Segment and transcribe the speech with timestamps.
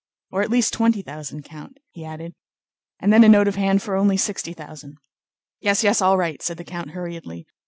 [0.31, 2.33] "Or at least twenty thousand, Count," he added,
[2.99, 4.97] "and then a note of hand for only sixty thousand."
[5.59, 7.45] "Yes, yes, all right!" said the count hurriedly.